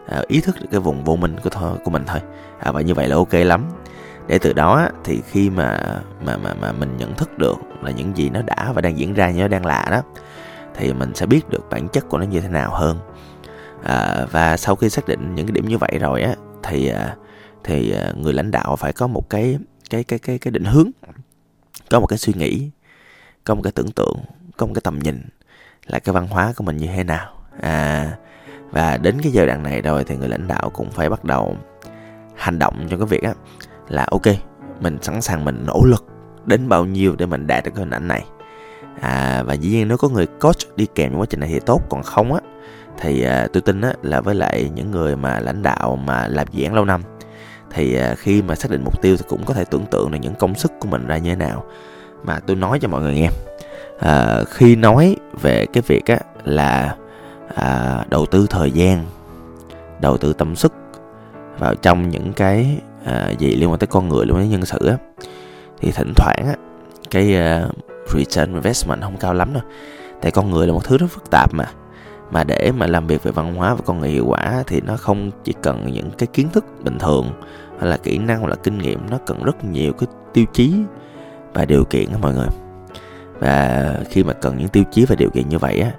À, 0.08 0.22
ý 0.28 0.42
thức 0.42 0.56
được 0.62 0.68
cái 0.72 0.80
vùng 0.80 1.04
vô 1.04 1.16
minh 1.16 1.36
của 1.44 1.50
thôi 1.50 1.78
của 1.84 1.92
mình 1.92 2.04
thôi. 2.08 2.20
À, 2.60 2.72
và 2.72 2.82
như 2.82 2.94
vậy 2.94 3.08
là 3.08 3.16
ok 3.16 3.34
lắm. 3.34 3.70
Để 4.28 4.40
từ 4.40 4.54
đó 4.54 4.90
thì 5.04 5.22
khi 5.32 5.50
mà 5.50 5.80
mà 6.26 6.38
mà 6.38 6.54
mà 6.54 6.72
mình 6.72 6.98
nhận 6.98 7.16
thức 7.16 7.38
được 7.38 7.58
là 7.82 7.92
những 7.92 8.18
gì 8.18 8.30
nó 8.30 8.42
đã 8.42 8.72
và 8.72 8.82
đang 8.82 8.98
diễn 8.98 9.14
ra 9.14 9.32
như 9.32 9.42
nó 9.42 9.48
đang 9.48 9.66
lạ 9.66 9.88
đó 9.92 10.02
thì 10.76 10.94
mình 10.94 11.16
sẽ 11.16 11.26
biết 11.26 11.50
được 11.50 11.70
bản 11.70 11.88
chất 11.90 12.10
của 12.10 12.18
nó 12.18 12.26
như 12.26 12.42
thế 12.42 12.50
nào 12.50 12.72
hơn. 12.72 13.00
À, 13.84 14.26
và 14.32 14.58
sau 14.58 14.76
khi 14.76 14.90
xác 14.90 15.08
định 15.08 15.36
những 15.36 15.48
cái 15.48 15.52
điểm 15.52 15.68
như 15.68 15.78
vậy 15.78 15.98
rồi 16.00 16.22
á 16.22 16.36
thì 16.64 16.88
à, 16.88 17.16
thì 17.64 17.92
à, 17.92 18.12
người 18.16 18.34
lãnh 18.34 18.52
đạo 18.52 18.76
phải 18.76 18.94
có 18.94 19.08
một 19.08 19.30
cái 19.30 19.58
cái 19.90 20.04
cái 20.04 20.20
cái 20.20 20.38
cái 20.38 20.52
định 20.52 20.66
hướng 20.66 20.90
có 21.90 22.00
một 22.00 22.08
cái 22.08 22.18
suy 22.18 22.34
nghĩ 22.34 22.70
có 23.44 23.56
một 23.56 23.62
cái 23.64 23.72
tưởng 23.72 23.92
tượng 23.92 24.18
có 24.58 24.66
một 24.66 24.72
cái 24.76 24.82
tầm 24.84 25.00
nhìn 25.00 25.22
là 25.86 26.00
cái 26.00 26.14
văn 26.14 26.28
hóa 26.28 26.54
của 26.56 26.64
mình 26.64 26.78
như 26.78 26.88
thế 26.88 27.04
nào 27.04 27.39
à 27.62 28.12
và 28.72 28.98
đến 28.98 29.22
cái 29.24 29.32
giai 29.32 29.46
đoạn 29.46 29.64
này 29.64 29.82
rồi 29.82 30.04
thì 30.04 30.18
người 30.18 30.30
lãnh 30.30 30.48
đạo 30.48 30.72
cũng 30.74 30.92
phải 30.92 31.10
bắt 31.10 31.24
đầu 31.24 31.58
hành 32.36 32.60
động 32.60 32.88
trong 32.90 33.00
cái 33.00 33.08
việc 33.08 33.24
á 33.24 33.34
là 33.88 34.08
ok 34.12 34.28
mình 34.82 34.98
sẵn 35.02 35.22
sàng 35.22 35.46
mình 35.46 35.64
nỗ 35.66 35.84
lực 35.86 36.06
đến 36.46 36.70
bao 36.70 36.86
nhiêu 36.86 37.16
để 37.18 37.26
mình 37.26 37.48
đạt 37.48 37.66
được 37.66 37.72
cái 37.76 37.80
hình 37.80 37.94
ảnh 37.94 38.08
này. 38.08 38.26
À, 39.02 39.44
và 39.44 39.54
dĩ 39.54 39.70
nhiên 39.70 39.88
nếu 39.88 39.98
có 39.98 40.10
người 40.10 40.26
coach 40.26 40.76
đi 40.76 40.88
kèm 40.96 41.12
trong 41.12 41.22
quá 41.22 41.26
trình 41.30 41.40
này 41.40 41.50
thì 41.54 41.60
tốt 41.60 41.82
còn 41.90 42.04
không 42.04 42.34
á 42.34 42.40
thì 42.98 43.24
à, 43.24 43.48
tôi 43.54 43.62
tin 43.62 43.82
á 43.82 43.94
là 44.02 44.22
với 44.22 44.36
lại 44.36 44.70
những 44.76 44.92
người 44.92 45.16
mà 45.16 45.40
lãnh 45.40 45.64
đạo 45.64 45.96
mà 45.96 46.28
làm 46.28 46.48
dự 46.52 46.64
án 46.64 46.74
lâu 46.74 46.86
năm 46.86 47.02
thì 47.72 47.96
à, 47.96 48.16
khi 48.18 48.42
mà 48.42 48.56
xác 48.56 48.72
định 48.72 48.84
mục 48.84 49.02
tiêu 49.02 49.18
thì 49.18 49.24
cũng 49.28 49.46
có 49.46 49.54
thể 49.54 49.64
tưởng 49.66 49.86
tượng 49.86 50.12
được 50.12 50.18
những 50.22 50.36
công 50.36 50.56
sức 50.56 50.72
của 50.80 50.88
mình 50.88 51.08
ra 51.08 51.18
như 51.18 51.30
thế 51.30 51.36
nào. 51.36 51.64
Mà 52.24 52.40
tôi 52.40 52.56
nói 52.56 52.80
cho 52.82 52.88
mọi 52.88 53.02
người 53.02 53.16
nghe 53.16 53.30
à, 54.00 54.44
khi 54.50 54.76
nói 54.76 55.16
về 55.42 55.66
cái 55.74 55.84
việc 55.88 56.06
á 56.06 56.18
là 56.44 56.96
à, 57.56 58.06
đầu 58.10 58.26
tư 58.26 58.48
thời 58.50 58.72
gian 58.72 59.06
đầu 60.02 60.18
tư 60.18 60.34
tâm 60.34 60.56
sức 60.56 60.74
vào 61.60 61.76
trong 61.76 62.10
những 62.10 62.34
cái 62.34 62.78
à, 63.06 63.32
gì 63.38 63.56
liên 63.56 63.70
quan 63.70 63.80
tới 63.80 63.88
con 63.88 64.10
người 64.10 64.26
liên 64.26 64.36
quan 64.36 64.42
tới 64.42 64.50
nhân 64.50 64.66
sự 64.66 64.88
á 64.88 64.98
thì 65.80 65.92
thỉnh 65.92 66.14
thoảng 66.16 66.46
á 66.48 66.56
cái 67.10 67.36
uh, 67.36 67.76
return 68.14 68.54
investment 68.54 69.02
không 69.02 69.18
cao 69.18 69.34
lắm 69.34 69.54
đâu. 69.54 69.64
Tại 70.22 70.32
con 70.32 70.52
người 70.52 70.68
là 70.68 70.74
một 70.74 70.84
thứ 70.84 70.98
rất 70.98 71.08
phức 71.10 71.30
tạp 71.30 71.54
mà. 71.54 71.66
Mà 72.32 72.44
để 72.44 72.72
mà 72.78 72.88
làm 72.88 73.08
việc 73.08 73.24
về 73.24 73.32
văn 73.32 73.56
hóa 73.56 73.74
và 73.74 73.82
con 73.86 74.00
người 74.00 74.10
hiệu 74.10 74.26
quả 74.28 74.64
thì 74.68 74.82
nó 74.82 74.98
không 74.98 75.32
chỉ 75.44 75.54
cần 75.62 75.92
những 75.92 76.12
cái 76.12 76.28
kiến 76.34 76.50
thức 76.50 76.66
bình 76.84 77.00
thường 77.00 77.32
hay 77.80 77.90
là 77.90 77.98
kỹ 77.98 78.18
năng 78.18 78.40
hoặc 78.40 78.48
là 78.48 78.56
kinh 78.56 78.78
nghiệm 78.78 79.10
nó 79.10 79.18
cần 79.26 79.44
rất 79.44 79.66
nhiều 79.66 79.94
cái 79.94 80.08
tiêu 80.34 80.46
chí 80.54 80.74
và 81.54 81.66
điều 81.66 81.84
kiện 81.86 82.12
đó 82.12 82.18
mọi 82.22 82.34
người. 82.34 82.48
Và 83.40 83.94
khi 84.10 84.24
mà 84.24 84.34
cần 84.34 84.58
những 84.58 84.68
tiêu 84.68 84.84
chí 84.92 85.06
và 85.06 85.16
điều 85.16 85.30
kiện 85.30 85.50
như 85.50 85.58
vậy 85.58 85.80
á 85.80 85.92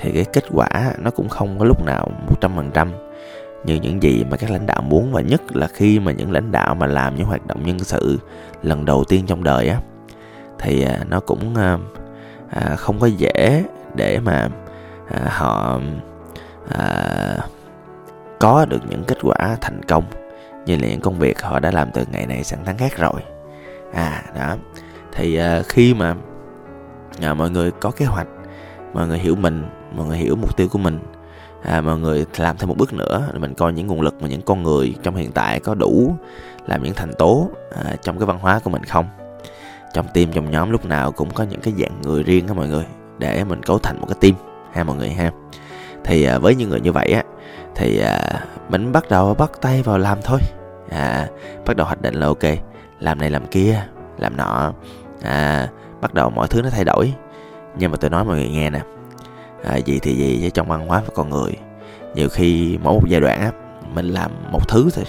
thì 0.00 0.12
cái 0.12 0.24
kết 0.24 0.44
quả 0.52 0.68
nó 0.98 1.10
cũng 1.10 1.28
không 1.28 1.58
có 1.58 1.64
lúc 1.64 1.84
nào 1.84 2.08
một 2.26 2.40
trăm 2.40 2.56
phần 2.56 2.70
trăm 2.74 2.92
như 3.64 3.74
những 3.74 4.02
gì 4.02 4.24
mà 4.30 4.36
các 4.36 4.50
lãnh 4.50 4.66
đạo 4.66 4.82
muốn 4.82 5.12
và 5.12 5.20
nhất 5.20 5.56
là 5.56 5.66
khi 5.66 6.00
mà 6.00 6.12
những 6.12 6.32
lãnh 6.32 6.52
đạo 6.52 6.74
mà 6.74 6.86
làm 6.86 7.16
những 7.16 7.26
hoạt 7.26 7.46
động 7.46 7.66
nhân 7.66 7.78
sự 7.78 8.18
lần 8.62 8.84
đầu 8.84 9.04
tiên 9.04 9.26
trong 9.26 9.44
đời 9.44 9.68
á 9.68 9.80
thì 10.58 10.82
à, 10.84 10.98
nó 11.08 11.20
cũng 11.20 11.54
à, 11.54 11.78
à, 12.50 12.76
không 12.76 12.98
có 13.00 13.06
dễ 13.06 13.64
để 13.94 14.20
mà 14.20 14.48
à, 15.08 15.20
họ 15.28 15.80
à, 16.68 17.36
có 18.40 18.66
được 18.68 18.80
những 18.88 19.04
kết 19.04 19.18
quả 19.22 19.56
thành 19.60 19.80
công 19.88 20.04
như 20.66 20.76
là 20.76 20.88
những 20.88 21.00
công 21.00 21.18
việc 21.18 21.42
họ 21.42 21.58
đã 21.60 21.70
làm 21.70 21.90
từ 21.90 22.04
ngày 22.12 22.26
này 22.26 22.44
sang 22.44 22.64
tháng 22.64 22.78
khác 22.78 22.98
rồi. 22.98 23.20
À 23.94 24.22
đó. 24.36 24.56
Thì 25.12 25.36
à, 25.36 25.62
khi 25.68 25.94
mà 25.94 26.14
à, 27.22 27.34
mọi 27.34 27.50
người 27.50 27.70
có 27.70 27.90
kế 27.90 28.04
hoạch 28.04 28.26
mọi 28.94 29.08
người 29.08 29.18
hiểu 29.18 29.36
mình 29.36 29.64
mọi 29.96 30.06
người 30.06 30.18
hiểu 30.18 30.36
mục 30.36 30.56
tiêu 30.56 30.68
của 30.68 30.78
mình. 30.78 30.98
À, 31.62 31.80
mọi 31.80 31.98
người 31.98 32.26
làm 32.36 32.56
thêm 32.56 32.68
một 32.68 32.76
bước 32.78 32.92
nữa 32.92 33.28
mình 33.38 33.54
coi 33.54 33.72
những 33.72 33.86
nguồn 33.86 34.00
lực 34.00 34.14
và 34.20 34.28
những 34.28 34.42
con 34.42 34.62
người 34.62 34.94
trong 35.02 35.16
hiện 35.16 35.32
tại 35.32 35.60
có 35.60 35.74
đủ 35.74 36.14
làm 36.66 36.82
những 36.82 36.94
thành 36.94 37.12
tố 37.18 37.50
à, 37.84 37.96
trong 38.02 38.18
cái 38.18 38.26
văn 38.26 38.38
hóa 38.38 38.58
của 38.58 38.70
mình 38.70 38.84
không? 38.84 39.06
Trong 39.94 40.06
team 40.14 40.32
trong 40.32 40.50
nhóm 40.50 40.70
lúc 40.70 40.84
nào 40.84 41.12
cũng 41.12 41.30
có 41.30 41.44
những 41.44 41.60
cái 41.60 41.74
dạng 41.78 42.02
người 42.02 42.22
riêng 42.22 42.46
đó 42.46 42.54
mọi 42.54 42.68
người 42.68 42.84
để 43.18 43.44
mình 43.44 43.62
cấu 43.62 43.78
thành 43.78 44.00
một 44.00 44.06
cái 44.06 44.16
team 44.20 44.34
ha 44.72 44.84
mọi 44.84 44.96
người 44.96 45.10
ha. 45.10 45.30
Thì 46.04 46.24
à, 46.24 46.38
với 46.38 46.54
những 46.54 46.70
người 46.70 46.80
như 46.80 46.92
vậy 46.92 47.12
á 47.12 47.22
thì 47.74 48.00
à, 48.00 48.20
mình 48.68 48.92
bắt 48.92 49.04
đầu 49.10 49.34
bắt 49.34 49.50
tay 49.60 49.82
vào 49.82 49.98
làm 49.98 50.18
thôi. 50.22 50.38
À, 50.90 51.28
bắt 51.66 51.76
đầu 51.76 51.86
hoạch 51.86 52.02
định 52.02 52.14
là 52.14 52.26
ok 52.26 52.44
làm 53.00 53.18
này 53.18 53.30
làm 53.30 53.46
kia 53.46 53.82
làm 54.18 54.36
nọ. 54.36 54.72
À, 55.22 55.68
bắt 56.00 56.14
đầu 56.14 56.30
mọi 56.30 56.48
thứ 56.48 56.62
nó 56.62 56.70
thay 56.70 56.84
đổi 56.84 57.12
nhưng 57.78 57.90
mà 57.90 57.96
tôi 57.96 58.10
nói 58.10 58.24
mọi 58.24 58.36
người 58.36 58.48
nghe 58.48 58.70
nè. 58.70 58.80
À, 59.64 59.76
gì 59.76 59.98
thì 59.98 60.14
gì 60.14 60.38
với 60.40 60.50
trong 60.50 60.68
văn 60.68 60.86
hóa 60.86 61.02
và 61.06 61.12
con 61.14 61.30
người? 61.30 61.52
Nhiều 62.14 62.28
khi 62.28 62.78
mỗi 62.82 62.94
một 62.94 63.08
giai 63.08 63.20
đoạn 63.20 63.40
á 63.40 63.52
mình 63.94 64.06
làm 64.06 64.30
một 64.52 64.68
thứ 64.68 64.88
thôi. 64.94 65.04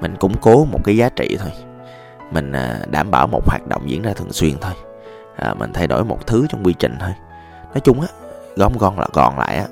Mình 0.00 0.16
củng 0.16 0.34
cố 0.40 0.64
một 0.64 0.80
cái 0.84 0.96
giá 0.96 1.08
trị 1.08 1.36
thôi. 1.40 1.50
Mình 2.32 2.52
à, 2.52 2.80
đảm 2.90 3.10
bảo 3.10 3.26
một 3.26 3.42
hoạt 3.46 3.68
động 3.68 3.90
diễn 3.90 4.02
ra 4.02 4.12
thường 4.12 4.32
xuyên 4.32 4.52
thôi. 4.60 4.72
À, 5.36 5.54
mình 5.54 5.72
thay 5.72 5.86
đổi 5.86 6.04
một 6.04 6.26
thứ 6.26 6.46
trong 6.48 6.64
quy 6.64 6.74
trình 6.78 6.96
thôi. 7.00 7.14
Nói 7.74 7.80
chung 7.80 8.00
á 8.00 8.06
gom 8.56 8.78
gọn 8.78 8.96
là 8.96 9.06
gọn 9.12 9.36
lại 9.38 9.56
á. 9.56 9.66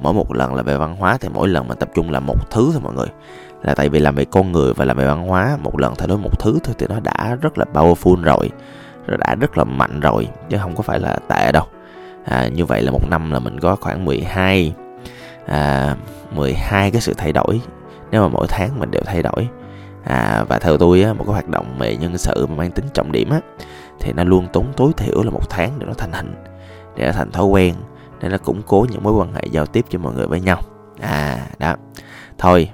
Mỗi 0.00 0.14
một 0.14 0.34
lần 0.34 0.54
là 0.54 0.62
về 0.62 0.76
văn 0.76 0.96
hóa 0.96 1.18
thì 1.20 1.28
mỗi 1.28 1.48
lần 1.48 1.68
mình 1.68 1.78
tập 1.78 1.88
trung 1.94 2.10
làm 2.10 2.26
một 2.26 2.50
thứ 2.50 2.68
thôi 2.72 2.80
mọi 2.84 2.94
người. 2.94 3.08
Là 3.62 3.74
tại 3.74 3.88
vì 3.88 3.98
làm 3.98 4.14
về 4.14 4.24
con 4.24 4.52
người 4.52 4.74
và 4.74 4.84
làm 4.84 4.96
về 4.96 5.06
văn 5.06 5.26
hóa 5.28 5.58
một 5.62 5.80
lần 5.80 5.94
thay 5.94 6.08
đổi 6.08 6.18
một 6.18 6.38
thứ 6.38 6.58
thôi 6.64 6.74
thì 6.78 6.86
nó 6.88 7.00
đã 7.00 7.36
rất 7.40 7.58
là 7.58 7.64
powerful 7.72 8.22
rồi 8.22 8.50
đã 9.06 9.34
rất 9.40 9.58
là 9.58 9.64
mạnh 9.64 10.00
rồi 10.00 10.28
chứ 10.48 10.58
không 10.62 10.76
có 10.76 10.82
phải 10.82 11.00
là 11.00 11.18
tệ 11.28 11.52
đâu. 11.52 11.64
À, 12.24 12.48
như 12.48 12.64
vậy 12.64 12.82
là 12.82 12.90
một 12.90 13.10
năm 13.10 13.30
là 13.30 13.38
mình 13.38 13.60
có 13.60 13.76
khoảng 13.76 14.04
12 14.04 14.74
à, 15.46 15.94
12 16.30 16.90
cái 16.90 17.00
sự 17.00 17.14
thay 17.16 17.32
đổi. 17.32 17.60
Nếu 18.10 18.22
mà 18.22 18.28
mỗi 18.28 18.46
tháng 18.48 18.78
mình 18.78 18.90
đều 18.90 19.02
thay 19.06 19.22
đổi 19.22 19.48
à, 20.04 20.44
và 20.48 20.58
theo 20.58 20.76
tôi 20.76 21.02
á, 21.02 21.12
một 21.12 21.24
cái 21.24 21.32
hoạt 21.32 21.48
động 21.48 21.76
về 21.78 21.96
nhân 21.96 22.18
sự 22.18 22.46
mà 22.46 22.54
mang 22.56 22.70
tính 22.70 22.84
trọng 22.94 23.12
điểm 23.12 23.30
á 23.30 23.40
thì 24.00 24.12
nó 24.12 24.24
luôn 24.24 24.46
tốn 24.52 24.72
tối 24.76 24.92
thiểu 24.96 25.22
là 25.22 25.30
một 25.30 25.50
tháng 25.50 25.78
để 25.78 25.86
nó 25.86 25.92
thành 25.92 26.12
hình 26.12 26.34
để 26.96 27.06
nó 27.06 27.12
thành 27.12 27.30
thói 27.30 27.44
quen 27.44 27.74
để 28.20 28.28
nó 28.28 28.38
củng 28.38 28.62
cố 28.66 28.86
những 28.90 29.02
mối 29.02 29.12
quan 29.12 29.34
hệ 29.34 29.42
giao 29.50 29.66
tiếp 29.66 29.84
cho 29.88 29.98
mọi 29.98 30.14
người 30.14 30.26
với 30.26 30.40
nhau. 30.40 30.60
À 31.00 31.46
đó. 31.58 31.76
Thôi 32.38 32.70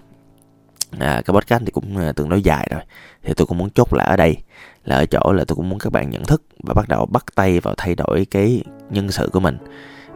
à, 0.98 1.22
cái 1.24 1.34
podcast 1.34 1.62
thì 1.66 1.70
cũng 1.70 1.96
à, 1.96 2.12
tương 2.12 2.28
đối 2.28 2.42
dài 2.42 2.68
rồi 2.70 2.80
thì 3.22 3.34
tôi 3.36 3.46
cũng 3.46 3.58
muốn 3.58 3.70
chốt 3.70 3.94
lại 3.94 4.06
ở 4.06 4.16
đây 4.16 4.36
là 4.84 4.96
ở 4.96 5.06
chỗ 5.06 5.32
là 5.32 5.44
tôi 5.44 5.56
cũng 5.56 5.68
muốn 5.68 5.78
các 5.78 5.92
bạn 5.92 6.10
nhận 6.10 6.24
thức 6.24 6.42
và 6.62 6.74
bắt 6.74 6.88
đầu 6.88 7.06
bắt 7.06 7.24
tay 7.34 7.60
vào 7.60 7.74
thay 7.76 7.94
đổi 7.94 8.26
cái 8.30 8.62
nhân 8.90 9.10
sự 9.10 9.30
của 9.32 9.40
mình. 9.40 9.58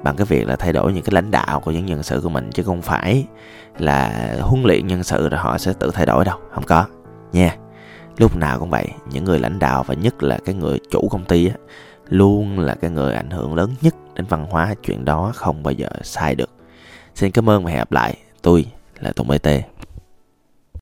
Bằng 0.03 0.17
cái 0.17 0.25
việc 0.25 0.47
là 0.47 0.57
thay 0.57 0.73
đổi 0.73 0.93
những 0.93 1.05
cái 1.05 1.15
lãnh 1.15 1.31
đạo 1.31 1.61
của 1.61 1.71
những 1.71 1.87
nhân 1.87 2.03
sự 2.03 2.21
của 2.23 2.29
mình, 2.29 2.51
chứ 2.55 2.63
không 2.63 2.83
phải 2.83 3.27
là 3.79 4.31
huấn 4.41 4.63
luyện 4.63 4.87
nhân 4.87 5.03
sự 5.03 5.29
rồi 5.29 5.41
họ 5.41 5.59
sẽ 5.59 5.73
tự 5.79 5.91
thay 5.95 6.07
đổi 6.07 6.25
đâu, 6.25 6.39
không 6.51 6.65
có. 6.65 6.87
Nha, 7.33 7.57
lúc 8.19 8.37
nào 8.37 8.59
cũng 8.59 8.71
vậy, 8.71 8.89
những 9.11 9.25
người 9.25 9.39
lãnh 9.39 9.59
đạo 9.59 9.85
và 9.87 9.95
nhất 9.95 10.23
là 10.23 10.39
cái 10.45 10.55
người 10.55 10.79
chủ 10.91 11.09
công 11.11 11.25
ty 11.25 11.49
á, 11.49 11.55
luôn 12.09 12.59
là 12.59 12.75
cái 12.75 12.91
người 12.91 13.15
ảnh 13.15 13.31
hưởng 13.31 13.55
lớn 13.55 13.71
nhất 13.81 13.95
đến 14.15 14.27
văn 14.29 14.47
hóa, 14.51 14.75
chuyện 14.83 15.05
đó 15.05 15.33
không 15.35 15.63
bao 15.63 15.73
giờ 15.73 15.89
sai 16.03 16.35
được. 16.35 16.51
Xin 17.15 17.31
cảm 17.31 17.51
ơn 17.51 17.65
và 17.65 17.71
hẹn 17.71 17.79
gặp 17.79 17.93
lại, 17.93 18.17
tôi 18.43 18.67
là 19.01 19.13
tùng 19.13 19.29
bt 19.29 19.49